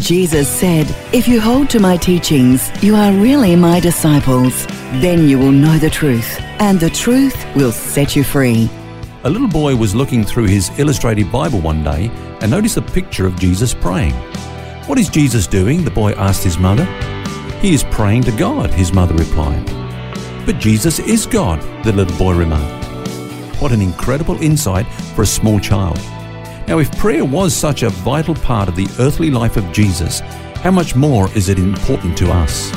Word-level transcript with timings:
Jesus 0.00 0.46
said, 0.48 0.86
If 1.14 1.26
you 1.26 1.40
hold 1.40 1.70
to 1.70 1.80
my 1.80 1.96
teachings, 1.96 2.70
you 2.82 2.94
are 2.94 3.12
really 3.12 3.56
my 3.56 3.80
disciples. 3.80 4.66
Then 5.00 5.26
you 5.26 5.38
will 5.38 5.52
know 5.52 5.78
the 5.78 5.88
truth, 5.88 6.38
and 6.60 6.78
the 6.78 6.90
truth 6.90 7.34
will 7.56 7.72
set 7.72 8.14
you 8.14 8.22
free. 8.22 8.68
A 9.24 9.30
little 9.30 9.48
boy 9.48 9.74
was 9.74 9.94
looking 9.94 10.22
through 10.22 10.46
his 10.46 10.70
illustrated 10.78 11.32
Bible 11.32 11.60
one 11.60 11.82
day 11.82 12.10
and 12.42 12.50
noticed 12.50 12.76
a 12.76 12.82
picture 12.82 13.26
of 13.26 13.38
Jesus 13.40 13.72
praying. 13.72 14.12
What 14.86 14.98
is 14.98 15.08
Jesus 15.08 15.46
doing? 15.46 15.82
the 15.82 15.90
boy 15.90 16.12
asked 16.12 16.44
his 16.44 16.58
mother. 16.58 16.84
He 17.60 17.72
is 17.72 17.82
praying 17.84 18.22
to 18.24 18.32
God, 18.32 18.70
his 18.70 18.92
mother 18.92 19.14
replied. 19.14 19.64
But 20.44 20.58
Jesus 20.58 20.98
is 20.98 21.26
God, 21.26 21.60
the 21.84 21.92
little 21.92 22.16
boy 22.18 22.34
remarked. 22.34 22.84
What 23.60 23.72
an 23.72 23.80
incredible 23.80 24.40
insight 24.42 24.86
for 25.14 25.22
a 25.22 25.26
small 25.26 25.58
child. 25.58 25.98
Now, 26.68 26.80
if 26.80 26.90
prayer 26.98 27.24
was 27.24 27.54
such 27.54 27.84
a 27.84 27.90
vital 27.90 28.34
part 28.34 28.68
of 28.68 28.74
the 28.74 28.88
earthly 28.98 29.30
life 29.30 29.56
of 29.56 29.70
Jesus, 29.72 30.18
how 30.56 30.72
much 30.72 30.96
more 30.96 31.30
is 31.36 31.48
it 31.48 31.60
important 31.60 32.18
to 32.18 32.32
us? 32.32 32.72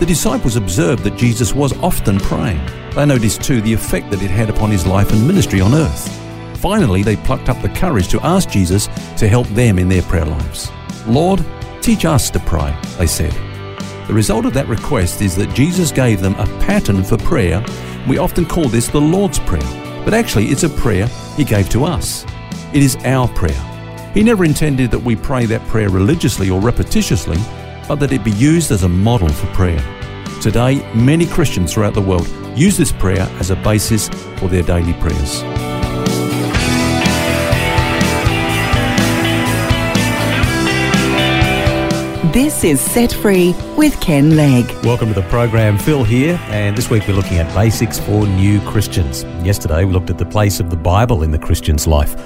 The 0.00 0.06
disciples 0.06 0.56
observed 0.56 1.04
that 1.04 1.16
Jesus 1.16 1.54
was 1.54 1.72
often 1.78 2.18
praying. 2.18 2.60
They 2.96 3.06
noticed 3.06 3.44
too 3.44 3.60
the 3.60 3.72
effect 3.72 4.10
that 4.10 4.22
it 4.22 4.30
had 4.30 4.50
upon 4.50 4.72
his 4.72 4.88
life 4.88 5.12
and 5.12 5.24
ministry 5.24 5.60
on 5.60 5.72
earth. 5.72 6.08
Finally, 6.58 7.04
they 7.04 7.14
plucked 7.14 7.48
up 7.48 7.62
the 7.62 7.68
courage 7.68 8.08
to 8.08 8.20
ask 8.26 8.48
Jesus 8.50 8.88
to 9.16 9.28
help 9.28 9.46
them 9.48 9.78
in 9.78 9.88
their 9.88 10.02
prayer 10.02 10.24
lives. 10.24 10.72
Lord, 11.06 11.44
teach 11.80 12.04
us 12.04 12.28
to 12.30 12.40
pray, 12.40 12.76
they 12.98 13.06
said. 13.06 13.32
The 14.08 14.14
result 14.14 14.46
of 14.46 14.54
that 14.54 14.66
request 14.66 15.22
is 15.22 15.36
that 15.36 15.54
Jesus 15.54 15.92
gave 15.92 16.20
them 16.20 16.34
a 16.34 16.46
pattern 16.58 17.04
for 17.04 17.16
prayer. 17.18 17.64
We 18.08 18.18
often 18.18 18.46
call 18.46 18.68
this 18.68 18.88
the 18.88 19.00
Lord's 19.00 19.38
Prayer, 19.38 20.02
but 20.04 20.12
actually 20.12 20.46
it's 20.46 20.64
a 20.64 20.68
prayer 20.68 21.06
he 21.36 21.44
gave 21.44 21.68
to 21.70 21.84
us. 21.84 22.26
It 22.74 22.82
is 22.82 22.96
our 23.04 23.28
prayer. 23.28 23.52
He 24.14 24.22
never 24.22 24.46
intended 24.46 24.90
that 24.92 24.98
we 24.98 25.14
pray 25.14 25.44
that 25.44 25.60
prayer 25.68 25.90
religiously 25.90 26.48
or 26.48 26.58
repetitiously, 26.58 27.36
but 27.86 27.96
that 27.96 28.12
it 28.12 28.24
be 28.24 28.30
used 28.30 28.70
as 28.70 28.82
a 28.82 28.88
model 28.88 29.28
for 29.28 29.46
prayer. 29.48 29.84
Today, 30.40 30.80
many 30.94 31.26
Christians 31.26 31.74
throughout 31.74 31.92
the 31.92 32.00
world 32.00 32.26
use 32.56 32.78
this 32.78 32.90
prayer 32.90 33.28
as 33.38 33.50
a 33.50 33.56
basis 33.56 34.08
for 34.38 34.48
their 34.48 34.62
daily 34.62 34.94
prayers. 34.94 35.42
This 42.32 42.64
is 42.64 42.80
Set 42.80 43.12
Free 43.12 43.54
with 43.76 44.00
Ken 44.00 44.34
Legg. 44.34 44.64
Welcome 44.82 45.08
to 45.08 45.20
the 45.20 45.28
program, 45.28 45.76
Phil 45.76 46.04
here, 46.04 46.40
and 46.44 46.74
this 46.74 46.88
week 46.88 47.06
we're 47.06 47.12
looking 47.12 47.36
at 47.36 47.54
basics 47.54 47.98
for 47.98 48.26
new 48.26 48.62
Christians. 48.62 49.24
Yesterday 49.44 49.84
we 49.84 49.92
looked 49.92 50.08
at 50.08 50.16
the 50.16 50.24
place 50.24 50.58
of 50.58 50.70
the 50.70 50.76
Bible 50.76 51.22
in 51.22 51.32
the 51.32 51.38
Christian's 51.38 51.86
life. 51.86 52.16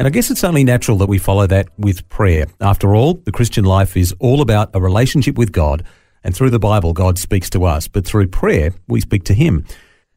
And 0.00 0.06
I 0.06 0.10
guess 0.10 0.30
it's 0.30 0.44
only 0.44 0.64
natural 0.64 0.96
that 0.96 1.10
we 1.10 1.18
follow 1.18 1.46
that 1.48 1.68
with 1.76 2.08
prayer. 2.08 2.46
After 2.58 2.96
all, 2.96 3.20
the 3.26 3.32
Christian 3.32 3.66
life 3.66 3.98
is 3.98 4.14
all 4.18 4.40
about 4.40 4.70
a 4.72 4.80
relationship 4.80 5.36
with 5.36 5.52
God, 5.52 5.84
and 6.24 6.34
through 6.34 6.48
the 6.48 6.58
Bible, 6.58 6.94
God 6.94 7.18
speaks 7.18 7.50
to 7.50 7.66
us, 7.66 7.86
but 7.86 8.06
through 8.06 8.28
prayer, 8.28 8.72
we 8.88 9.02
speak 9.02 9.24
to 9.24 9.34
Him. 9.34 9.66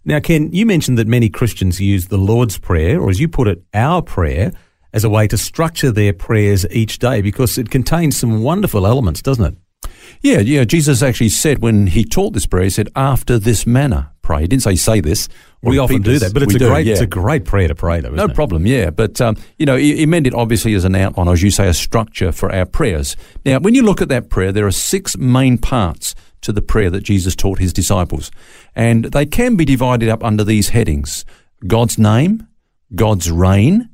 Now, 0.06 0.22
Ken, 0.22 0.54
you 0.54 0.66
mentioned 0.66 0.98
that 1.00 1.08
many 1.10 1.28
Christians 1.28 1.82
use 1.82 2.08
the 2.08 2.18
Lord's 2.18 2.58
Prayer, 2.58 3.02
or 3.02 3.10
as 3.10 3.20
you 3.20 3.28
put 3.28 3.50
it, 3.50 3.62
our 3.74 4.02
prayer, 4.02 4.54
as 4.94 5.04
a 5.04 5.10
way 5.10 5.28
to 5.28 5.38
structure 5.38 5.92
their 5.92 6.14
prayers 6.14 6.66
each 6.72 7.00
day 7.00 7.22
because 7.22 7.58
it 7.58 7.70
contains 7.70 8.16
some 8.16 8.42
wonderful 8.42 8.88
elements, 8.88 9.22
doesn't 9.22 9.44
it? 9.44 9.90
Yeah, 10.22 10.40
yeah. 10.40 10.64
Jesus 10.64 11.04
actually 11.04 11.28
said 11.28 11.62
when 11.62 11.88
he 11.88 12.06
taught 12.06 12.32
this 12.32 12.46
prayer, 12.46 12.64
he 12.64 12.70
said, 12.70 12.88
after 12.96 13.38
this 13.38 13.68
manner 13.68 14.13
pray. 14.24 14.42
He 14.42 14.48
didn't 14.48 14.64
say 14.64 14.76
say 14.76 15.02
this. 15.02 15.30
We 15.62 15.78
often 15.78 16.02
do 16.02 16.20
that, 16.20 16.34
but 16.34 16.44
it's 16.44 16.56
a 16.56 16.60
do, 16.60 16.68
great 16.68 16.86
yeah. 16.86 16.94
it's 16.94 17.02
a 17.02 17.08
great 17.08 17.46
prayer 17.46 17.68
to 17.68 17.76
pray 17.76 18.02
though. 18.02 18.10
No 18.10 18.26
it? 18.26 18.34
problem, 18.34 18.66
yeah. 18.66 18.90
But 18.90 19.22
um, 19.22 19.38
you 19.58 19.66
know, 19.66 19.78
he, 19.78 19.98
he 19.98 20.06
meant 20.06 20.26
it 20.26 20.34
obviously 20.34 20.74
as 20.74 20.84
an 20.84 20.96
outline, 20.96 21.28
or 21.28 21.34
as 21.34 21.44
you 21.44 21.52
say, 21.52 21.68
a 21.68 21.74
structure 21.74 22.32
for 22.32 22.52
our 22.52 22.66
prayers. 22.66 23.16
Now, 23.46 23.60
when 23.60 23.76
you 23.76 23.84
look 23.84 24.02
at 24.02 24.10
that 24.10 24.30
prayer, 24.30 24.52
there 24.52 24.66
are 24.66 24.72
six 24.72 25.16
main 25.18 25.58
parts 25.58 26.16
to 26.42 26.52
the 26.52 26.62
prayer 26.62 26.90
that 26.90 27.02
Jesus 27.02 27.36
taught 27.36 27.60
his 27.60 27.72
disciples, 27.72 28.32
and 28.76 29.06
they 29.06 29.26
can 29.26 29.56
be 29.56 29.64
divided 29.64 30.10
up 30.10 30.24
under 30.24 30.44
these 30.44 30.70
headings: 30.70 31.24
God's 31.68 31.98
name, 31.98 32.48
God's 32.96 33.32
reign, 33.32 33.90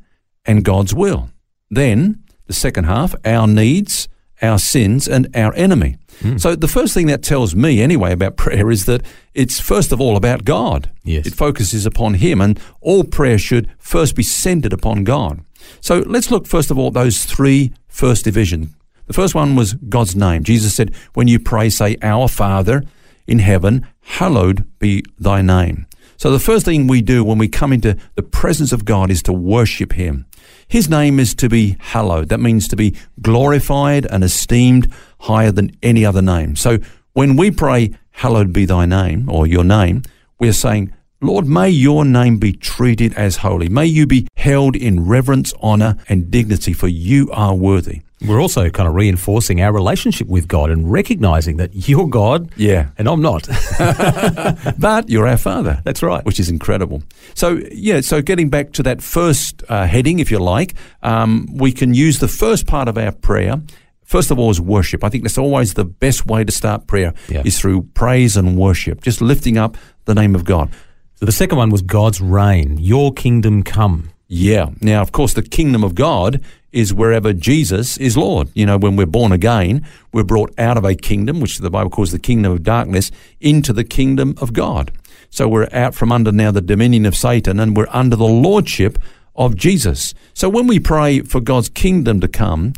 and 0.46 0.64
God's 0.64 0.94
will. 0.94 1.30
Then 1.70 2.24
the 2.48 2.54
second 2.54 2.86
half, 2.86 3.14
our 3.26 3.46
needs, 3.46 4.10
our 4.42 4.60
sins, 4.60 5.08
and 5.08 5.28
our 5.36 5.54
enemy. 5.56 5.98
Mm. 6.22 6.40
So 6.40 6.56
the 6.56 6.68
first 6.68 6.94
thing 6.94 7.08
that 7.08 7.24
tells 7.24 7.56
me 7.56 7.82
anyway 7.82 8.12
about 8.12 8.38
prayer 8.46 8.70
is 8.70 8.86
that 8.86 9.06
it's 9.34 9.60
first 9.60 9.92
of 9.92 10.02
all 10.02 10.16
about 10.16 10.46
God. 10.46 10.92
Yes. 11.04 11.28
It 11.28 11.34
focuses 11.34 11.86
upon 11.86 12.16
Him 12.16 12.42
and 12.42 12.60
all 12.82 13.04
prayer 13.04 13.38
should 13.38 13.70
first 13.78 14.16
be 14.16 14.24
centered 14.24 14.74
upon 14.74 15.04
God. 15.04 15.42
So 15.82 16.00
let's 16.00 16.32
look 16.32 16.48
first 16.48 16.72
of 16.72 16.78
all 16.78 16.88
at 16.88 16.94
those 16.94 17.26
three 17.26 17.74
first 17.88 18.24
divisions. 18.24 18.70
The 19.08 19.14
first 19.14 19.34
one 19.34 19.56
was 19.56 19.74
God's 19.74 20.16
name. 20.16 20.44
Jesus 20.44 20.76
said, 20.76 20.94
when 21.14 21.28
you 21.28 21.40
pray, 21.40 21.70
say, 21.70 21.98
Our 22.04 22.28
Father 22.28 22.84
in 23.26 23.40
heaven, 23.40 23.88
hallowed 24.02 24.68
be 24.80 25.04
thy 25.18 25.42
name. 25.42 25.88
So 26.20 26.32
the 26.32 26.40
first 26.40 26.66
thing 26.66 26.88
we 26.88 27.02
do 27.02 27.24
when 27.24 27.38
we 27.38 27.48
come 27.48 27.72
into 27.72 27.96
the 28.16 28.24
presence 28.24 28.74
of 28.74 28.84
God 28.84 29.10
is 29.10 29.24
to 29.24 29.32
worship 29.32 29.94
Him. 29.94 30.26
His 30.68 30.90
name 30.90 31.18
is 31.18 31.34
to 31.36 31.48
be 31.48 31.78
hallowed. 31.80 32.28
That 32.28 32.42
means 32.42 32.68
to 32.68 32.76
be 32.76 32.98
glorified 33.22 34.06
and 34.06 34.22
esteemed 34.22 34.92
higher 35.22 35.54
than 35.54 35.72
any 35.82 36.06
other 36.06 36.22
name. 36.22 36.58
So 36.58 36.80
when 37.14 37.38
we 37.38 37.52
pray, 37.52 37.96
hallowed 38.12 38.52
be 38.52 38.66
thy 38.66 38.86
name 38.86 39.30
or 39.30 39.48
your 39.48 39.64
name, 39.64 40.02
we're 40.42 40.52
saying, 40.52 40.94
Lord, 41.22 41.48
may 41.48 41.70
your 41.70 42.04
name 42.04 42.38
be 42.38 42.52
treated 42.52 43.14
as 43.14 43.38
holy. 43.38 43.70
May 43.70 43.86
you 43.86 44.06
be 44.06 44.28
held 44.36 44.76
in 44.76 45.08
reverence, 45.08 45.54
honor, 45.62 45.96
and 46.10 46.30
dignity, 46.30 46.74
for 46.74 46.90
you 46.90 47.32
are 47.32 47.56
worthy. 47.56 48.02
We're 48.28 48.42
also 48.42 48.70
kind 48.70 48.88
of 48.88 48.96
reinforcing 48.96 49.62
our 49.62 49.72
relationship 49.72 50.28
with 50.28 50.48
God 50.48 50.70
and 50.70 50.92
recognizing 50.92 51.58
that 51.58 51.88
you're 51.88 52.08
God, 52.08 52.52
yeah, 52.58 52.90
and 52.98 53.08
I'm 53.08 53.22
not. 53.22 53.48
but 54.78 55.10
you're 55.10 55.28
our 55.28 55.38
Father. 55.38 55.82
That's 55.86 56.04
right, 56.04 56.26
which 56.26 56.40
is 56.40 56.50
incredible. 56.50 57.02
So 57.34 57.62
yeah, 57.72 58.02
so 58.02 58.22
getting 58.22 58.50
back 58.50 58.74
to 58.74 58.84
that 58.84 59.02
first 59.02 59.64
uh, 59.70 59.88
heading, 59.88 60.20
if 60.20 60.32
you 60.32 60.40
like, 60.40 60.76
um, 61.02 61.48
we 61.54 61.72
can 61.72 61.94
use 61.94 62.20
the 62.20 62.28
first 62.28 62.68
part 62.68 62.88
of 62.90 62.98
our 62.98 63.14
prayer. 63.14 63.62
First 64.04 64.32
of 64.32 64.40
all, 64.40 64.50
is 64.50 64.60
worship. 64.60 65.04
I 65.04 65.10
think 65.10 65.24
that's 65.24 65.38
always 65.38 65.76
the 65.76 65.86
best 65.86 66.26
way 66.26 66.44
to 66.44 66.52
start 66.52 66.88
prayer 66.88 67.14
yeah. 67.30 67.44
is 67.46 67.60
through 67.60 67.84
praise 67.94 68.36
and 68.36 68.58
worship, 68.58 69.02
just 69.02 69.22
lifting 69.22 69.58
up 69.58 69.78
the 70.06 70.16
name 70.16 70.36
of 70.36 70.44
God. 70.46 70.72
So 71.16 71.26
the 71.26 71.32
second 71.32 71.58
one 71.58 71.70
was 71.70 71.82
God's 71.82 72.20
reign. 72.20 72.78
Your 72.80 73.14
kingdom 73.14 73.62
come. 73.62 74.10
Yeah. 74.30 74.70
Now, 74.80 75.02
of 75.02 75.12
course, 75.12 75.34
the 75.34 75.42
kingdom 75.42 75.84
of 75.84 75.96
God 75.96 76.40
is 76.72 76.94
wherever 76.94 77.34
Jesus 77.34 77.98
is 77.98 78.16
Lord. 78.16 78.50
You 78.54 78.68
know, 78.68 78.78
when 78.78 78.96
we're 78.96 79.08
born 79.08 79.32
again, 79.32 79.86
we're 80.14 80.24
brought 80.24 80.54
out 80.60 80.78
of 80.78 80.86
a 80.86 80.94
kingdom, 80.94 81.42
which 81.42 81.58
the 81.58 81.72
Bible 81.72 81.90
calls 81.90 82.12
the 82.12 82.20
kingdom 82.20 82.52
of 82.52 82.64
darkness, 82.64 83.12
into 83.42 83.74
the 83.74 83.84
kingdom 83.84 84.36
of 84.40 84.54
God. 84.54 84.92
So 85.32 85.48
we're 85.48 85.68
out 85.74 85.96
from 85.96 86.12
under 86.12 86.32
now 86.32 86.52
the 86.52 86.62
dominion 86.62 87.08
of 87.08 87.16
Satan 87.16 87.60
and 87.60 87.76
we're 87.76 87.88
under 87.90 88.16
the 88.16 88.26
lordship 88.26 89.00
of 89.36 89.56
Jesus. 89.56 90.14
So 90.36 90.48
when 90.48 90.68
we 90.68 90.80
pray 90.80 91.22
for 91.22 91.42
God's 91.42 91.70
kingdom 91.70 92.20
to 92.20 92.28
come, 92.28 92.74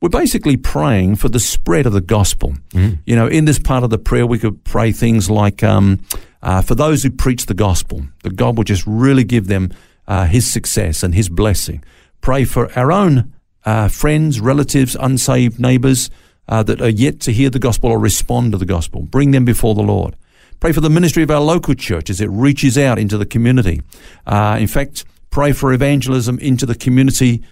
we're 0.00 0.08
basically 0.08 0.56
praying 0.56 1.16
for 1.16 1.28
the 1.28 1.40
spread 1.40 1.86
of 1.86 1.92
the 1.92 2.00
gospel. 2.00 2.54
Mm. 2.70 2.98
You 3.06 3.14
know, 3.16 3.28
in 3.28 3.44
this 3.44 3.58
part 3.58 3.84
of 3.84 3.90
the 3.90 3.98
prayer, 3.98 4.26
we 4.26 4.38
could 4.38 4.62
pray 4.64 4.92
things 4.92 5.30
like, 5.30 5.62
um, 5.62 6.00
uh, 6.42 6.62
for 6.62 6.74
those 6.74 7.02
who 7.02 7.10
preach 7.10 7.46
the 7.46 7.54
gospel, 7.54 8.02
that 8.22 8.36
God 8.36 8.56
will 8.56 8.64
just 8.64 8.84
really 8.86 9.24
give 9.24 9.46
them 9.46 9.70
uh, 10.08 10.26
His 10.26 10.50
success 10.50 11.02
and 11.02 11.14
His 11.14 11.28
blessing. 11.28 11.82
Pray 12.20 12.44
for 12.44 12.72
our 12.78 12.92
own 12.92 13.32
uh, 13.64 13.88
friends, 13.88 14.40
relatives, 14.40 14.96
unsaved 14.98 15.58
neighbors 15.58 16.10
uh, 16.48 16.62
that 16.62 16.80
are 16.80 16.88
yet 16.88 17.20
to 17.20 17.32
hear 17.32 17.50
the 17.50 17.58
gospel 17.58 17.90
or 17.90 17.98
respond 17.98 18.52
to 18.52 18.58
the 18.58 18.66
gospel. 18.66 19.02
Bring 19.02 19.32
them 19.32 19.44
before 19.44 19.74
the 19.74 19.82
Lord. 19.82 20.16
Pray 20.60 20.72
for 20.72 20.80
the 20.80 20.90
ministry 20.90 21.22
of 21.22 21.30
our 21.30 21.40
local 21.40 21.74
church 21.74 22.08
as 22.08 22.20
it 22.20 22.30
reaches 22.30 22.78
out 22.78 22.98
into 22.98 23.18
the 23.18 23.26
community. 23.26 23.82
Uh, 24.26 24.56
in 24.58 24.66
fact, 24.66 25.04
pray 25.30 25.52
for 25.52 25.72
evangelism 25.72 26.38
into 26.38 26.64
the 26.64 26.74
community 26.74 27.42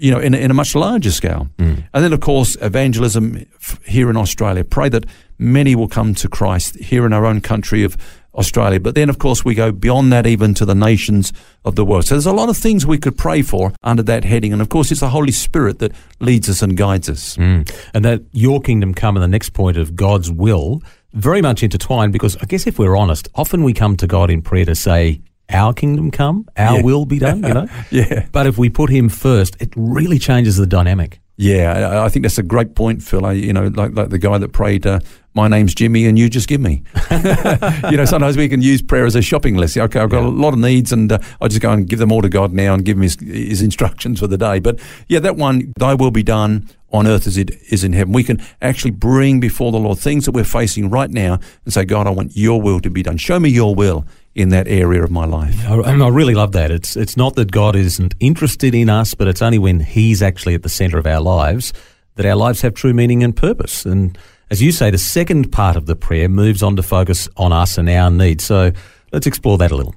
you 0.00 0.10
know, 0.10 0.18
in 0.18 0.32
a, 0.32 0.38
in 0.38 0.50
a 0.50 0.54
much 0.54 0.74
larger 0.74 1.10
scale. 1.10 1.50
Mm. 1.58 1.84
And 1.92 2.04
then, 2.04 2.14
of 2.14 2.20
course, 2.20 2.56
evangelism 2.62 3.46
f- 3.56 3.78
here 3.84 4.08
in 4.08 4.16
Australia. 4.16 4.64
Pray 4.64 4.88
that 4.88 5.04
many 5.38 5.74
will 5.74 5.88
come 5.88 6.14
to 6.14 6.28
Christ 6.28 6.76
here 6.76 7.04
in 7.04 7.12
our 7.12 7.26
own 7.26 7.42
country 7.42 7.84
of 7.84 7.98
Australia. 8.34 8.80
But 8.80 8.94
then, 8.94 9.08
of 9.10 9.18
course, 9.18 9.44
we 9.44 9.54
go 9.54 9.72
beyond 9.72 10.12
that 10.12 10.26
even 10.26 10.54
to 10.54 10.64
the 10.64 10.74
nations 10.74 11.32
of 11.64 11.74
the 11.76 11.84
world. 11.84 12.04
So 12.06 12.14
there's 12.14 12.26
a 12.26 12.32
lot 12.32 12.48
of 12.48 12.56
things 12.56 12.86
we 12.86 12.98
could 12.98 13.16
pray 13.18 13.42
for 13.42 13.72
under 13.82 14.02
that 14.04 14.24
heading. 14.24 14.52
And 14.52 14.62
of 14.62 14.68
course, 14.68 14.90
it's 14.90 15.00
the 15.00 15.08
Holy 15.10 15.32
Spirit 15.32 15.78
that 15.80 15.92
leads 16.20 16.48
us 16.48 16.62
and 16.62 16.76
guides 16.76 17.08
us. 17.08 17.36
Mm. 17.36 17.70
And 17.94 18.04
that 18.04 18.22
your 18.32 18.60
kingdom 18.60 18.94
come 18.94 19.16
and 19.16 19.22
the 19.22 19.28
next 19.28 19.50
point 19.50 19.76
of 19.76 19.96
God's 19.96 20.30
will. 20.30 20.82
very 21.12 21.42
much 21.42 21.62
intertwined 21.64 22.12
because 22.12 22.36
I 22.36 22.44
guess 22.46 22.66
if 22.68 22.78
we're 22.78 22.96
honest, 22.96 23.28
often 23.34 23.64
we 23.64 23.72
come 23.72 23.96
to 23.96 24.06
God 24.06 24.30
in 24.30 24.42
prayer 24.42 24.64
to 24.66 24.76
say, 24.76 25.20
our 25.52 25.72
kingdom 25.74 26.12
come, 26.12 26.46
our 26.56 26.76
Yeah. 26.76 26.82
will 26.84 27.04
be 27.04 27.18
done, 27.18 27.42
you 27.42 27.52
know? 27.52 27.66
Yeah. 27.90 28.26
But 28.30 28.46
if 28.46 28.56
we 28.58 28.70
put 28.70 28.90
him 28.90 29.08
first, 29.08 29.56
it 29.60 29.70
really 29.74 30.20
changes 30.20 30.56
the 30.56 30.68
dynamic. 30.68 31.18
Yeah, 31.42 31.72
I- 31.88 32.04
I 32.04 32.08
think 32.10 32.24
that's 32.24 32.36
a 32.36 32.42
great 32.42 32.74
point, 32.74 33.02
Phil. 33.02 33.24
I, 33.24 33.32
you 33.32 33.54
know, 33.54 33.68
like, 33.74 33.94
like 33.94 34.10
the 34.10 34.18
guy 34.18 34.36
that 34.36 34.52
prayed, 34.52 34.86
uh, 34.86 35.00
"My 35.32 35.48
name's 35.48 35.74
Jimmy, 35.74 36.04
and 36.04 36.18
you 36.18 36.28
just 36.28 36.48
give 36.48 36.60
me." 36.60 36.82
you 37.90 37.96
know, 37.96 38.04
sometimes 38.04 38.36
we 38.36 38.46
can 38.46 38.60
use 38.60 38.82
prayer 38.82 39.06
as 39.06 39.16
a 39.16 39.22
shopping 39.22 39.56
list. 39.56 39.78
Okay, 39.78 40.00
I've 40.00 40.10
got 40.10 40.20
Yeah. 40.22 40.28
a 40.28 40.44
lot 40.44 40.52
of 40.52 40.58
needs, 40.58 40.92
and 40.92 41.10
uh, 41.10 41.18
I 41.40 41.48
just 41.48 41.62
go 41.62 41.70
and 41.70 41.88
give 41.88 41.98
them 41.98 42.12
all 42.12 42.20
to 42.20 42.28
God 42.28 42.52
now, 42.52 42.74
and 42.74 42.84
give 42.84 42.98
him 42.98 43.02
his, 43.04 43.18
his 43.20 43.62
instructions 43.62 44.20
for 44.20 44.26
the 44.26 44.36
day. 44.36 44.58
But 44.58 44.80
yeah, 45.08 45.18
that 45.20 45.36
one, 45.36 45.72
"Thy 45.78 45.94
will 45.94 46.10
be 46.10 46.22
done 46.22 46.68
on 46.92 47.06
earth 47.06 47.26
as 47.26 47.38
it 47.38 47.52
is 47.70 47.84
in 47.84 47.94
heaven." 47.94 48.12
We 48.12 48.22
can 48.22 48.42
actually 48.60 48.90
bring 48.90 49.40
before 49.40 49.72
the 49.72 49.78
Lord 49.78 49.98
things 49.98 50.26
that 50.26 50.32
we're 50.32 50.44
facing 50.44 50.90
right 50.90 51.10
now, 51.10 51.38
and 51.64 51.72
say, 51.72 51.86
"God, 51.86 52.06
I 52.06 52.10
want 52.10 52.36
Your 52.36 52.60
will 52.60 52.80
to 52.80 52.90
be 52.90 53.02
done. 53.02 53.16
Show 53.16 53.40
me 53.40 53.48
Your 53.48 53.74
will 53.74 54.04
in 54.34 54.50
that 54.50 54.68
area 54.68 55.02
of 55.02 55.10
my 55.10 55.24
life." 55.24 55.64
And 55.68 56.02
I 56.02 56.08
really 56.08 56.34
love 56.34 56.52
that. 56.52 56.70
It's 56.70 56.96
it's 56.96 57.16
not 57.16 57.34
that 57.36 57.50
God 57.50 57.76
isn't 57.76 58.14
interested 58.20 58.74
in 58.74 58.88
us, 58.88 59.14
but 59.14 59.28
it's 59.28 59.42
only 59.42 59.58
when 59.58 59.80
He's 59.80 60.22
actually 60.22 60.54
at 60.54 60.62
the 60.62 60.68
centre 60.68 60.98
of 60.98 61.06
our 61.06 61.20
lives 61.20 61.72
that 62.16 62.26
our 62.26 62.36
lives 62.36 62.60
have 62.60 62.74
true 62.74 62.92
meaning 62.92 63.22
and 63.22 63.34
purpose. 63.34 63.86
And 63.86 64.18
as 64.50 64.60
you 64.60 64.72
say, 64.72 64.90
the 64.90 64.98
second 64.98 65.52
part 65.52 65.76
of 65.76 65.86
the 65.86 65.96
prayer 65.96 66.28
moves 66.28 66.62
on 66.62 66.76
to 66.76 66.82
focus 66.82 67.28
on 67.36 67.52
us 67.52 67.78
and 67.78 67.88
our 67.88 68.10
needs. 68.10 68.44
So 68.44 68.72
let's 69.12 69.26
explore 69.26 69.56
that 69.58 69.70
a 69.70 69.76
little. 69.76 69.94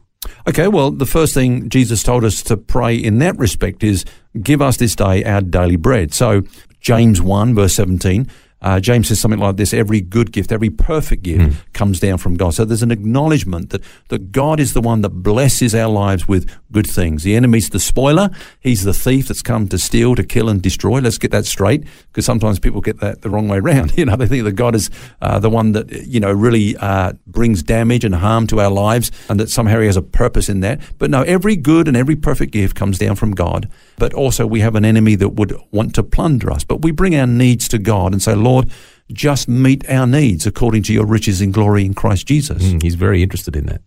Okay, 0.47 0.68
well, 0.68 0.91
the 0.91 1.06
first 1.06 1.33
thing 1.33 1.68
Jesus 1.69 2.01
told 2.03 2.24
us 2.24 2.41
to 2.44 2.56
pray 2.56 2.95
in 2.95 3.19
that 3.19 3.38
respect 3.38 3.83
is 3.83 4.06
give 4.41 4.62
us 4.62 4.77
this 4.77 4.95
day 4.95 5.24
our 5.25 5.41
daily 5.41 5.75
bread. 5.75 6.13
So, 6.13 6.44
James 6.79 7.21
1, 7.21 7.56
verse 7.56 7.74
17, 7.74 8.29
uh, 8.63 8.80
James 8.80 9.10
says 9.10 9.19
something 9.19 9.39
like 9.39 9.57
this 9.57 9.74
every 9.74 10.01
good 10.01 10.31
gift, 10.31 10.51
every 10.51 10.69
perfect 10.69 11.24
gift 11.24 11.74
comes 11.74 12.00
down 12.00 12.18
from 12.18 12.36
God. 12.36 12.54
So, 12.54 12.65
there's 12.65 12.83
an 12.83 12.92
acknowledgement 12.92 13.69
that, 13.71 13.83
that 14.10 14.31
God 14.31 14.60
is 14.60 14.74
the 14.74 14.81
one 14.81 15.01
that 15.01 15.10
blesses 15.10 15.75
our 15.75 15.89
lives 15.89 16.27
with 16.27 16.50
good 16.71 16.88
things. 16.88 17.24
The 17.24 17.36
enemy's 17.36 17.69
the 17.69 17.80
spoiler, 17.80 18.30
he's 18.60 18.83
the 18.83 18.94
thief 18.94 19.27
that's 19.27 19.42
come 19.42 19.68
to 19.68 19.77
steal, 19.77 20.15
to 20.15 20.24
kill, 20.24 20.50
and 20.50 20.62
destroy. 20.62 21.00
Let's 21.00 21.18
get 21.18 21.31
that 21.31 21.45
straight 21.45 21.86
because 22.07 22.25
sometimes 22.25 22.60
people 22.60 22.81
get 22.81 23.00
that 23.00 23.21
the 23.21 23.30
wrong 23.30 23.48
way 23.48 23.57
around. 23.57 23.94
You 24.04 24.06
know, 24.06 24.15
they 24.15 24.27
think 24.27 24.44
that 24.44 24.54
God 24.54 24.75
is 24.75 24.89
uh, 25.21 25.39
the 25.39 25.50
one 25.50 25.74
that, 25.74 25.89
you 25.92 26.19
know, 26.19 26.31
really 26.31 26.75
uh, 26.77 27.13
brings 27.27 27.63
damage 27.63 28.04
and 28.04 28.15
harm 28.15 28.48
to 28.48 28.60
our 28.60 28.71
lives 28.71 29.12
and 29.30 29.39
that 29.39 29.50
somehow 29.50 29.80
he 29.80 29.86
has 29.86 29.95
a 29.95 30.01
purpose 30.01 30.50
in 30.50 30.62
that. 30.62 30.81
But 30.98 31.10
no, 31.10 31.21
every 31.21 31.56
good 31.56 31.88
and 31.88 31.95
every 31.95 32.15
perfect 32.15 32.51
gift 32.51 32.75
comes 32.75 32.98
down 32.98 33.15
from 33.15 33.31
God. 33.31 33.69
But 33.98 34.13
also 34.13 34.45
we 34.48 34.62
have 34.62 34.75
an 34.75 34.83
enemy 34.83 35.15
that 35.15 35.30
would 35.30 35.56
want 35.71 35.95
to 35.95 36.04
plunder 36.04 36.51
us. 36.51 36.63
But 36.63 36.81
we 36.81 36.92
bring 36.92 37.15
our 37.15 37.27
needs 37.27 37.68
to 37.69 37.77
God 37.77 38.13
and 38.13 38.21
say, 38.21 38.33
Lord, 38.36 38.52
just 39.11 39.47
meet 39.47 39.88
our 39.89 40.07
needs 40.07 40.45
according 40.47 40.83
to 40.83 40.94
your 40.94 41.05
riches 41.05 41.41
in 41.41 41.51
glory 41.51 41.85
in 41.85 41.94
Christ 41.94 42.27
Jesus. 42.27 42.63
Mm, 42.63 42.81
he's 42.81 42.95
very 42.95 43.21
interested 43.23 43.55
in 43.55 43.65
that. 43.65 43.81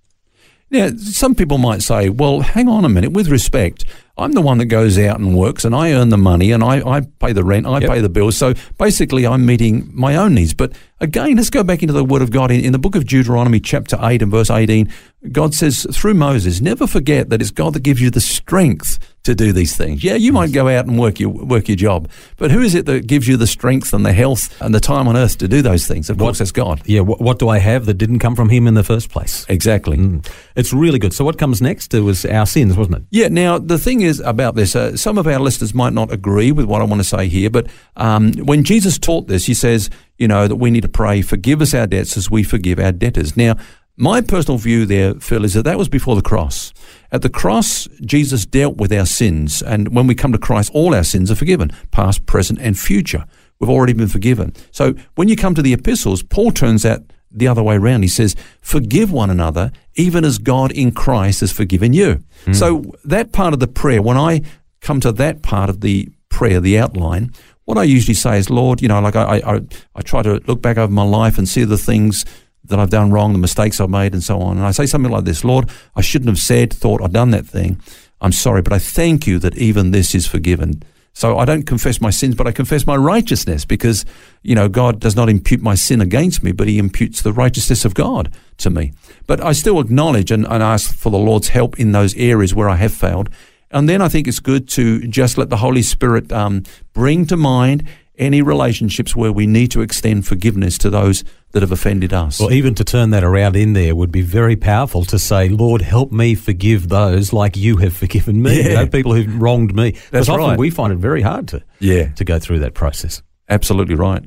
Now, 0.69 0.89
some 0.97 1.37
people 1.37 1.59
might 1.59 1.81
say, 1.83 2.09
well, 2.09 2.41
hang 2.41 2.67
on 2.69 2.85
a 2.85 2.89
minute, 2.89 3.13
with 3.13 3.29
respect, 3.29 3.85
I'm 4.19 4.33
the 4.33 4.41
one 4.41 4.59
that 4.59 4.65
goes 4.67 4.99
out 4.99 5.21
and 5.21 5.37
works 5.37 5.65
and 5.65 5.73
I 5.77 5.93
earn 5.93 6.09
the 6.09 6.19
money 6.19 6.51
and 6.51 6.65
I, 6.65 6.81
I 6.85 7.03
pay 7.21 7.33
the 7.33 7.45
rent, 7.45 7.67
I 7.69 7.79
Yep. 7.79 7.89
pay 7.91 8.01
the 8.01 8.09
bills. 8.09 8.37
So 8.37 8.53
basically, 8.77 9.25
I'm 9.29 9.47
meeting 9.47 9.89
my 9.95 10.17
own 10.17 10.35
needs. 10.35 10.55
But 10.55 10.73
again, 11.01 11.37
let's 11.37 11.51
go 11.51 11.63
back 11.63 11.83
into 11.85 11.93
the 11.93 12.05
Word 12.05 12.21
of 12.23 12.31
God. 12.33 12.51
In, 12.51 12.65
in 12.65 12.73
the 12.73 12.81
book 12.81 12.97
of 12.97 13.07
Deuteronomy, 13.07 13.61
chapter 13.61 13.97
8 14.03 14.23
and 14.23 14.31
verse 14.33 14.51
18, 14.51 14.93
God 15.31 15.55
says 15.55 15.87
through 15.93 16.15
Moses, 16.15 16.61
never 16.61 16.89
forget 16.89 17.31
that 17.31 17.41
it's 17.41 17.53
God 17.53 17.75
that 17.75 17.85
gives 17.85 18.01
you 18.01 18.11
the 18.11 18.21
strength 18.21 18.99
to 19.27 19.35
do 19.35 19.53
these 19.53 19.77
things. 19.77 20.03
Yeah, 20.03 20.15
you 20.15 20.33
might 20.33 20.53
go 20.53 20.69
out 20.69 20.87
and 20.87 20.99
work 20.99 21.21
your, 21.21 21.31
work 21.31 21.69
your 21.69 21.77
job, 21.77 22.09
but 22.37 22.51
who 22.51 22.61
is 22.61 22.75
it 22.75 22.87
that 22.87 23.07
gives 23.07 23.29
you 23.29 23.37
the 23.37 23.47
strength 23.47 23.93
and 23.93 24.05
the 24.05 24.13
health 24.13 24.55
and 24.61 24.75
the 24.75 24.81
time 24.81 25.07
on 25.07 25.17
earth 25.17 25.39
to 25.39 25.49
do 25.49 25.63
those 25.63 25.87
things? 25.87 26.11
Of 26.11 26.19
course, 26.19 26.41
it's 26.41 26.53
God. 26.53 26.83
Yeah, 26.87 27.01
what, 27.01 27.21
what 27.21 27.39
do 27.39 27.49
I 27.49 27.59
have 27.59 27.87
that 27.87 27.95
didn't 27.95 28.19
come 28.19 28.35
from 28.35 28.49
him 28.49 28.67
in 28.67 28.75
the 28.75 28.85
first 28.85 29.11
place? 29.11 29.45
Exactly. 29.49 29.97
Mm. 29.97 30.29
It's 30.57 30.73
really 30.73 30.99
good. 30.99 31.13
So 31.13 31.25
what 31.25 31.39
comes 31.39 31.61
next? 31.61 31.95
It 31.95 32.01
was 32.01 32.25
our 32.25 32.47
sins, 32.47 32.77
wasn't 32.77 32.99
it? 32.99 33.03
Yeah, 33.11 33.29
now 33.29 33.59
the 33.59 33.79
thing 33.79 34.01
is 34.01 34.21
about 34.21 34.55
this, 34.55 34.75
uh, 34.75 34.97
some 34.97 35.19
of 35.19 35.27
our 35.27 35.39
listeners 35.39 35.75
might 35.75 35.93
not 35.93 36.13
agree 36.13 36.53
with 36.53 36.67
what 36.67 36.81
I 36.81 36.85
want 36.85 37.01
to 37.01 37.09
say 37.09 37.29
here, 37.29 37.51
but 37.51 37.67
um, 37.97 38.33
when 38.35 38.65
Jesus 38.65 38.99
taught 38.99 39.29
this, 39.29 39.47
he 39.47 39.55
says, 39.55 39.91
you 40.19 40.29
know, 40.29 40.49
that 40.49 40.57
we 40.57 40.71
need 40.71 40.83
to 40.83 40.89
pray, 40.89 41.23
forgive 41.23 41.61
us 41.61 41.75
our 41.75 41.87
debts 41.87 42.17
as 42.17 42.31
we 42.31 42.43
forgive 42.43 42.79
our 42.79 42.93
debtors. 42.93 43.37
Now, 43.37 43.57
my 43.97 44.21
personal 44.21 44.59
view 44.59 44.85
there, 44.87 45.15
Phil, 45.15 45.45
is 45.45 45.55
that 45.55 45.65
that 45.65 45.79
was 45.79 45.89
before 45.89 46.17
the 46.17 46.23
cross. 46.23 46.73
At 47.13 47.23
the 47.23 47.31
cross, 47.31 47.89
Jesus 48.03 48.45
dealt 48.45 48.77
with 48.77 48.93
our 48.93 49.07
sins, 49.07 49.63
and 49.63 49.95
when 49.95 50.07
we 50.07 50.15
come 50.15 50.33
to 50.33 50.39
Christ, 50.39 50.71
all 50.75 50.95
our 50.95 51.05
sins 51.05 51.31
are 51.31 51.37
forgiven, 51.37 51.71
past, 51.93 52.27
present, 52.27 52.59
and 52.61 52.79
future. 52.79 53.25
We've 53.59 53.71
already 53.71 53.95
been 53.95 54.09
forgiven. 54.09 54.53
So 54.71 54.95
when 55.15 55.29
you 55.29 55.37
come 55.37 55.55
to 55.55 55.63
the 55.63 55.73
epistles, 55.73 56.23
Paul 56.23 56.51
turns 56.51 56.83
that 56.83 57.03
the 57.31 57.49
other 57.49 57.63
way 57.63 57.77
around. 57.77 58.03
He 58.03 58.09
says, 58.09 58.35
Forgive 58.61 59.13
one 59.13 59.31
another, 59.31 59.73
even 59.95 60.25
as 60.25 60.39
God 60.39 60.73
in 60.73 60.93
Christ 60.93 61.41
has 61.41 61.53
forgiven 61.53 61.93
you. 61.93 62.23
Hmm. 62.45 62.53
So 62.53 62.85
that 63.05 63.33
part 63.33 63.53
of 63.53 63.61
the 63.61 63.67
prayer, 63.67 64.03
when 64.03 64.17
I 64.17 64.43
come 64.81 65.01
to 65.01 65.13
that 65.13 65.43
part 65.43 65.71
of 65.71 65.81
the 65.81 66.09
prayer, 66.29 66.61
the 66.61 66.79
outline, 66.79 67.33
what 67.65 67.79
I 67.79 67.83
usually 67.83 68.15
say 68.15 68.39
is, 68.39 68.49
Lord, 68.49 68.81
you 68.81 68.89
know, 68.89 69.01
like 69.01 69.17
I, 69.17 69.43
I, 69.45 69.61
I 69.95 70.03
try 70.03 70.23
to 70.23 70.41
look 70.47 70.63
back 70.63 70.79
over 70.79 70.93
my 70.93 71.03
life 71.03 71.37
and 71.37 71.49
see 71.49 71.65
the 71.65 71.79
things 71.79 72.25
that 72.69 72.79
I've 72.79 72.91
done 72.91 73.11
wrong, 73.11 73.33
the 73.33 73.39
mistakes 73.39 73.81
I've 73.81 73.91
made, 73.91 74.13
and 74.13 74.23
so 74.23 74.41
on. 74.41 74.57
And 74.57 74.67
I 74.67 74.71
say 74.71 74.87
something 74.87 75.11
like 75.11 75.25
this 75.25 75.45
Lord, 75.45 75.71
I 75.95 76.01
shouldn't 76.01 76.29
have 76.29 76.39
said, 76.39 76.73
thought, 76.73 77.03
I've 77.03 77.13
done 77.13 77.31
that 77.31 77.47
thing. 77.47 77.81
I'm 78.21 78.33
sorry, 78.33 78.63
but 78.63 78.73
I 78.73 78.79
thank 78.79 79.27
you 79.27 79.39
that 79.41 79.57
even 79.57 79.91
this 79.91 80.15
is 80.15 80.27
forgiven. 80.27 80.83
So 81.13 81.39
I 81.39 81.47
don't 81.47 81.63
confess 81.63 81.99
my 81.99 82.11
sins, 82.11 82.35
but 82.35 82.47
I 82.47 82.53
confess 82.53 82.87
my 82.87 82.95
righteousness 82.97 83.65
because, 83.65 84.05
you 84.43 84.55
know, 84.55 84.69
God 84.69 85.01
does 85.01 85.17
not 85.17 85.31
impute 85.31 85.63
my 85.63 85.75
sin 85.75 86.03
against 86.03 86.43
me, 86.43 86.53
but 86.53 86.69
he 86.69 86.79
imputes 86.79 87.23
the 87.23 87.33
righteousness 87.33 87.87
of 87.87 87.95
God 87.95 88.31
to 88.59 88.69
me. 88.69 88.93
But 89.27 89.43
I 89.43 89.53
still 89.53 89.81
acknowledge 89.81 90.31
and, 90.31 90.47
and 90.47 90.63
ask 90.63 90.95
for 90.95 91.09
the 91.09 91.17
Lord's 91.17 91.49
help 91.49 91.81
in 91.81 91.93
those 91.93 92.15
areas 92.17 92.55
where 92.55 92.69
I 92.69 92.77
have 92.77 92.93
failed. 92.93 93.31
And 93.71 93.89
then 93.89 94.03
I 94.03 94.09
think 94.09 94.29
it's 94.29 94.41
good 94.41 94.69
to 94.71 95.07
just 95.09 95.39
let 95.39 95.49
the 95.49 95.57
Holy 95.57 95.81
Spirit 95.81 96.31
um, 96.33 96.65
bring 96.93 97.25
to 97.29 97.37
mind 97.39 97.89
any 98.19 98.43
relationships 98.43 99.15
where 99.15 99.33
we 99.33 99.47
need 99.47 99.71
to 99.73 99.81
extend 99.83 100.27
forgiveness 100.27 100.79
to 100.79 100.91
those 100.91 101.25
that 101.53 101.63
have 101.63 101.73
offended 101.73 102.13
us. 102.13 102.41
Well, 102.41 102.53
even 102.53 102.75
to 102.77 102.85
turn 102.85 103.11
that 103.11 103.25
around 103.25 103.57
in 103.57 103.73
there 103.73 103.95
would 103.95 104.13
be 104.13 104.23
very 104.23 104.57
powerful 104.57 105.05
to 105.07 105.19
say, 105.19 105.49
Lord, 105.49 105.83
help 105.83 106.13
me 106.13 106.35
forgive 106.35 106.89
those 106.89 107.33
like 107.33 107.57
you 107.57 107.77
have 107.79 107.97
forgiven 107.97 108.43
me, 108.43 108.57
you 108.63 108.75
know, 108.75 108.87
people 108.87 109.15
who've 109.15 109.41
wronged 109.41 109.75
me. 109.75 109.93
That's 109.93 110.11
Because 110.11 110.29
often 110.29 110.49
right. 110.51 110.59
we 110.59 110.71
find 110.71 110.93
it 110.93 110.99
very 110.99 111.23
hard 111.23 111.49
to, 111.49 111.63
yeah, 111.79 112.09
to 112.15 112.25
go 112.25 112.39
through 112.39 112.61
that 112.61 112.75
process. 112.75 113.23
absolutely 113.49 113.95
right. 113.95 114.23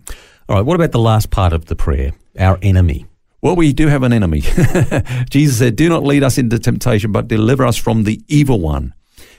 All 0.47 0.56
right, 0.56 0.65
what 0.65 0.75
about 0.75 0.91
the 0.91 1.00
last 1.00 1.30
part 1.30 1.53
of 1.53 1.65
the 1.65 1.75
prayer, 1.75 2.12
our 2.39 2.57
enemy? 2.62 3.06
Well, 3.41 3.56
we 3.56 3.71
do 3.71 3.88
have 3.88 4.03
an 4.03 4.12
enemy. 4.12 4.41
Jesus 5.30 5.59
said, 5.59 5.75
Do 5.75 5.88
not 5.88 6.03
lead 6.03 6.24
us 6.24 6.38
into 6.38 6.59
temptation, 6.59 7.12
but 7.12 7.27
deliver 7.27 7.65
us 7.65 7.77
from 7.77 8.03
the 8.03 8.22
evil 8.27 8.60
one. 8.60 8.93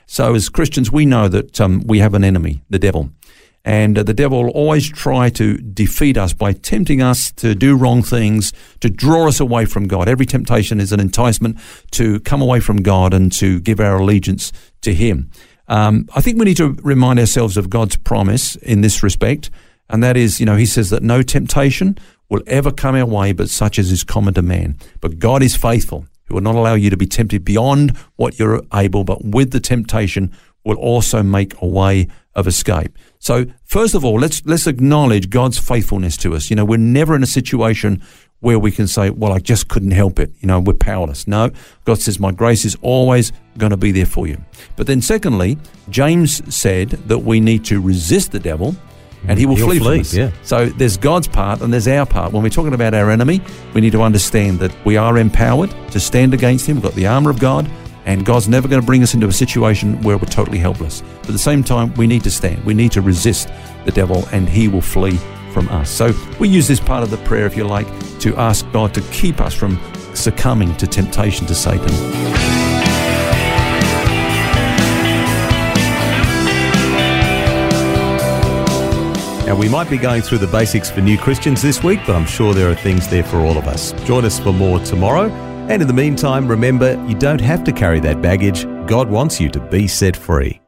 So, 0.07 0.35
as 0.35 0.49
Christians, 0.49 0.91
we 0.91 1.05
know 1.07 1.29
that 1.29 1.61
um, 1.61 1.83
we 1.87 1.99
have 1.99 2.15
an 2.15 2.25
enemy, 2.25 2.63
the 2.71 2.79
devil. 2.79 3.11
And 3.65 3.99
uh, 3.99 4.03
the 4.03 4.15
devil 4.15 4.43
will 4.43 4.51
always 4.51 4.89
try 4.89 5.29
to 5.31 5.59
defeat 5.59 6.17
us 6.17 6.33
by 6.33 6.53
tempting 6.53 7.03
us 7.03 7.31
to 7.33 7.55
do 7.55 7.77
wrong 7.77 8.03
things, 8.03 8.53
to 8.81 8.89
draw 8.89 9.29
us 9.29 9.39
away 9.39 9.67
from 9.67 9.87
God. 9.87 10.09
Every 10.09 10.27
temptation 10.27 10.81
is 10.81 10.93
an 10.93 11.01
enticement 11.01 11.59
to 11.93 12.21
come 12.21 12.41
away 12.41 12.61
from 12.61 12.79
God 12.79 13.13
and 13.13 13.31
to 13.33 13.61
give 13.61 13.79
our 13.79 13.97
allegiance 13.97 14.53
to 14.81 14.95
Him. 14.95 15.31
Um, 15.69 16.09
I 16.17 16.21
think 16.21 16.39
we 16.39 16.47
need 16.47 16.57
to 16.57 16.73
remind 16.83 17.19
ourselves 17.21 17.57
of 17.57 17.71
God's 17.71 17.97
promise 17.97 18.57
in 18.57 18.81
this 18.81 19.03
respect, 19.03 19.51
and 19.89 20.03
that 20.03 20.17
is, 20.17 20.41
you 20.41 20.47
know, 20.47 20.57
He 20.57 20.67
says 20.67 20.91
that 20.91 21.03
no 21.03 21.23
temptation 21.23 21.99
will 22.31 22.43
ever 22.47 22.73
come 22.73 22.95
our 22.95 23.05
way, 23.05 23.33
but 23.33 23.51
such 23.51 23.79
as 23.79 23.93
is 23.93 24.05
common 24.05 24.35
to 24.35 24.43
man. 24.43 24.79
But 25.01 25.19
God 25.19 25.43
is 25.43 25.55
faithful, 25.55 26.07
who 26.25 26.35
will 26.35 26.43
not 26.43 26.55
allow 26.55 26.75
you 26.75 26.89
to 26.89 26.97
be 26.97 27.07
tempted 27.07 27.45
beyond 27.45 27.97
what 28.17 28.39
you're 28.39 28.63
able, 28.73 29.05
but 29.05 29.25
with 29.25 29.51
the 29.51 29.61
temptation 29.61 30.33
will 30.65 30.77
also 30.77 31.23
make 31.23 31.61
a 31.61 31.67
way 31.67 32.09
of 32.41 32.47
escape. 32.49 32.97
So, 33.21 33.47
first 33.65 33.95
of 33.95 34.05
all, 34.05 34.19
let's 34.19 34.45
let's 34.47 34.67
acknowledge 34.67 35.31
God's 35.31 35.59
faithfulness 35.59 36.17
to 36.19 36.35
us. 36.35 36.51
You 36.51 36.57
know, 36.57 36.65
we're 36.65 36.79
never 36.79 37.15
in 37.15 37.23
a 37.23 37.27
situation 37.27 38.03
where 38.41 38.59
we 38.59 38.71
can 38.73 38.89
say, 38.89 39.11
"Well, 39.11 39.33
I 39.33 39.39
just 39.39 39.69
couldn't 39.69 39.91
help 39.93 40.19
it." 40.19 40.33
You 40.41 40.49
know, 40.49 40.59
we're 40.59 40.73
powerless. 40.75 41.29
No, 41.29 41.51
God 41.85 42.01
says, 42.01 42.19
"My 42.19 42.33
grace 42.33 42.65
is 42.65 42.77
always 42.83 43.31
going 43.59 43.71
to 43.71 43.77
be 43.77 43.93
there 43.93 44.07
for 44.07 44.27
you." 44.27 44.39
But 44.77 44.87
then, 44.87 45.01
secondly, 45.03 45.59
James 45.91 46.43
said 46.55 46.91
that 47.07 47.19
we 47.19 47.39
need 47.41 47.65
to 47.67 47.81
resist 47.81 48.33
the 48.33 48.41
devil, 48.41 48.75
and 49.29 49.39
he 49.39 49.45
will 49.45 49.57
He'll 49.57 49.67
flee, 49.67 49.79
flee, 49.79 49.97
from 49.99 50.01
us. 50.01 50.15
yeah. 50.15 50.31
So 50.43 50.67
there's 50.67 50.97
God's 50.97 51.29
part 51.29 51.61
and 51.61 51.71
there's 51.73 51.87
our 51.89 52.07
part. 52.07 52.33
When 52.33 52.43
we're 52.43 52.49
talking 52.49 52.73
about 52.73 52.95
our 52.95 53.11
enemy, 53.11 53.43
we 53.75 53.83
need 53.83 53.93
to 53.93 54.03
understand 54.03 54.59
that 54.61 54.73
we 54.87 54.97
are 54.97 55.19
empowered 55.19 55.71
to 55.91 56.01
stand 56.01 56.33
against 56.33 56.67
him. 56.67 56.77
We've 56.77 56.85
got 56.85 56.95
the 56.95 57.07
armor 57.07 57.29
of 57.29 57.39
God, 57.39 57.69
and 58.07 58.25
God's 58.25 58.49
never 58.49 58.69
going 58.69 58.81
to 58.81 58.87
bring 58.87 59.03
us 59.03 59.15
into 59.15 59.29
a 59.29 59.33
situation 59.33 60.01
where 60.03 60.17
we're 60.17 60.27
totally 60.27 60.59
helpless. 60.59 61.03
But 61.21 61.29
at 61.29 61.33
the 61.33 61.39
same 61.39 61.63
time, 61.63 61.95
we 61.95 62.07
need 62.07 62.25
to 62.25 62.31
stand. 62.31 62.65
We 62.65 62.75
need 62.75 62.93
to 62.93 63.01
resist 63.01 63.49
the 63.85 63.93
devil, 63.93 64.27
and 64.33 64.49
he 64.49 64.69
will 64.69 64.81
flee 64.81 65.19
from 65.53 65.69
us. 65.69 65.91
So 65.91 66.13
we 66.39 66.49
use 66.49 66.69
this 66.69 66.81
part 66.81 67.03
of 67.03 67.11
the 67.11 67.19
prayer, 67.19 67.47
if 67.47 67.57
you 67.57 67.65
like, 67.65 67.87
to 68.21 68.37
ask 68.37 68.71
God 68.73 68.95
to 68.95 69.01
keep 69.13 69.41
us 69.41 69.55
from 69.55 69.79
succumbing 70.15 70.77
to 70.77 70.87
temptation 70.87 71.47
to 71.47 71.55
Satan. 71.55 71.91
Now, 79.47 79.57
we 79.57 79.69
might 79.69 79.91
be 79.91 79.99
going 79.99 80.23
through 80.23 80.39
the 80.39 80.47
basics 80.47 80.91
for 80.91 81.01
new 81.01 81.19
Christians 81.19 81.61
this 81.61 81.83
week, 81.83 81.99
but 82.07 82.15
I'm 82.15 82.25
sure 82.27 82.55
there 82.55 82.71
are 82.71 82.75
things 82.77 83.09
there 83.09 83.25
for 83.25 83.39
all 83.39 83.59
of 83.59 83.67
us. 83.67 83.93
Join 84.05 84.25
us 84.25 84.39
for 84.39 84.53
more 84.53 84.79
tomorrow. 84.79 85.50
And 85.71 85.81
in 85.81 85.87
the 85.87 85.95
meantime, 85.95 86.49
remember, 86.49 86.95
you 87.07 87.15
don't 87.15 87.41
have 87.41 87.63
to 87.63 87.71
carry 87.71 88.01
that 88.01 88.21
baggage. 88.21 88.65
God 88.89 89.09
wants 89.09 89.41
you 89.41 89.49
to 89.51 89.61
be 89.61 89.87
set 89.87 90.17
free. 90.17 90.61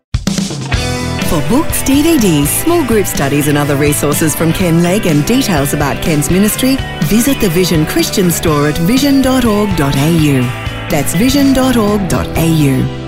For 1.27 1.41
books, 1.49 1.83
DVDs, 1.83 2.47
small 2.63 2.87
group 2.87 3.07
studies, 3.07 3.49
and 3.49 3.59
other 3.59 3.75
resources 3.75 4.37
from 4.37 4.53
Ken 4.53 4.81
Legg 4.81 5.07
and 5.07 5.27
details 5.27 5.75
about 5.75 6.01
Ken's 6.05 6.31
ministry, 6.31 6.77
visit 7.07 7.41
the 7.41 7.49
Vision 7.49 7.85
Christian 7.85 8.31
store 8.31 8.69
at 8.69 8.79
vision.org.au. 8.79 10.41
That's 10.89 11.15
vision.org.au. 11.15 13.02